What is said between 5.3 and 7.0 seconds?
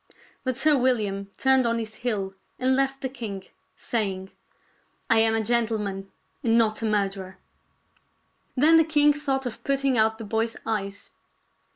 a gentleman and not a